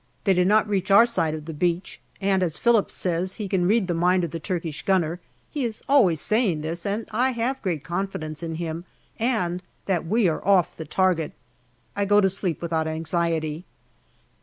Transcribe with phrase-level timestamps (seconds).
[0.23, 3.67] They do not reach our side of the beach, and, as Phillips says he" can
[3.67, 5.19] read the mind of the Turkish gunner"
[5.51, 8.85] (he is always saying this, and I have great confidence in him),
[9.19, 11.33] and that we are off the target,
[11.95, 13.63] I go to sleep without anxiety.